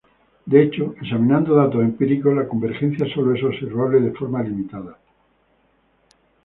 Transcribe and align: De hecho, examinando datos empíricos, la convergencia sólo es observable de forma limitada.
De 0.51 0.63
hecho, 0.63 0.95
examinando 0.99 1.53
datos 1.53 1.79
empíricos, 1.83 2.33
la 2.33 2.47
convergencia 2.47 3.05
sólo 3.13 3.35
es 3.35 3.43
observable 3.43 3.99
de 3.99 4.11
forma 4.11 4.41
limitada. 4.41 4.97